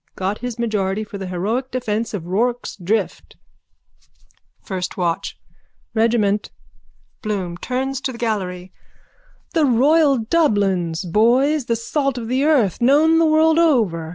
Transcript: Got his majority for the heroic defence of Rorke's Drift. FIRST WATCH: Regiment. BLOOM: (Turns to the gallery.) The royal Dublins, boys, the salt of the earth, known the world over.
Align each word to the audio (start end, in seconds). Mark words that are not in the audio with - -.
Got 0.15 0.39
his 0.39 0.57
majority 0.57 1.03
for 1.03 1.19
the 1.19 1.27
heroic 1.27 1.69
defence 1.69 2.15
of 2.15 2.25
Rorke's 2.25 2.75
Drift. 2.75 3.35
FIRST 4.63 4.97
WATCH: 4.97 5.37
Regiment. 5.93 6.49
BLOOM: 7.21 7.55
(Turns 7.59 8.01
to 8.01 8.11
the 8.11 8.17
gallery.) 8.17 8.73
The 9.53 9.65
royal 9.65 10.17
Dublins, 10.17 11.05
boys, 11.05 11.65
the 11.65 11.75
salt 11.75 12.17
of 12.17 12.29
the 12.29 12.43
earth, 12.45 12.81
known 12.81 13.19
the 13.19 13.27
world 13.27 13.59
over. 13.59 14.09